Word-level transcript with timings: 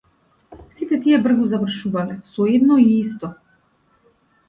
Сите 0.77 0.99
тие 1.03 1.19
бргу 1.27 1.45
завршувале, 1.53 2.19
со 2.33 2.47
едно 2.57 2.79
и 2.89 2.91
исто. 3.03 3.35